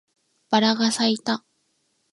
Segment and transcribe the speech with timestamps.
[0.49, 1.45] バラが咲いた